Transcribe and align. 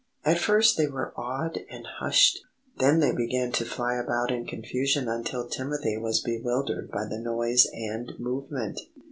At 0.25 0.39
first 0.39 0.77
they 0.77 0.87
were 0.87 1.13
awed 1.15 1.59
and 1.69 1.85
hushed; 1.99 2.39
then 2.79 3.01
they 3.01 3.13
began 3.13 3.51
to 3.51 3.63
fly 3.65 3.97
about 3.99 4.31
in 4.31 4.47
confusion 4.47 5.07
until 5.07 5.47
Timothy 5.47 5.95
was 5.95 6.21
bewildered 6.21 6.89
by 6.89 7.05
the 7.05 7.19
noise 7.19 7.67
and 7.71 8.11
movement. 8.17 8.81